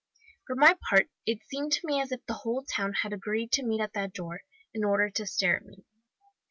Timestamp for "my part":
0.55-1.11